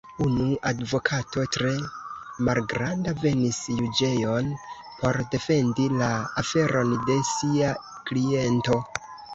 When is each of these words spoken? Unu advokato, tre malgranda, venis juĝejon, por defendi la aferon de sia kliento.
Unu 0.25 0.45
advokato, 0.69 1.43
tre 1.55 1.73
malgranda, 2.47 3.15
venis 3.25 3.61
juĝejon, 3.83 4.51
por 5.03 5.23
defendi 5.37 5.89
la 6.01 6.11
aferon 6.45 6.99
de 7.11 7.21
sia 7.35 7.73
kliento. 8.11 8.85